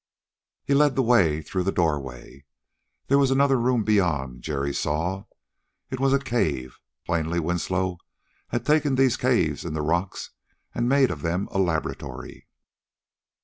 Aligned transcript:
He 0.65 0.73
led 0.73 0.95
the 0.95 1.03
way 1.03 1.43
through 1.43 1.61
the 1.61 1.71
doorway. 1.71 2.45
There 3.05 3.19
was 3.19 3.29
another 3.29 3.59
room 3.59 3.83
beyond, 3.83 4.41
Jerry 4.41 4.73
saw. 4.73 5.25
It 5.91 5.99
was 5.99 6.11
a 6.11 6.17
cave. 6.17 6.79
Plainly 7.05 7.39
Winslow 7.39 7.99
had 8.47 8.65
taken 8.65 8.95
these 8.95 9.15
caves 9.15 9.63
in 9.63 9.75
the 9.75 9.83
rocks 9.83 10.31
and 10.73 10.91
had 10.91 10.97
made 10.99 11.11
of 11.11 11.21
them 11.21 11.47
a 11.51 11.59
laboratory. 11.59 12.47